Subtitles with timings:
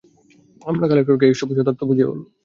[0.61, 2.23] আমরা কালেক্টরকে এই উৎসবের মমার্থ বুঝিয়ে বলব।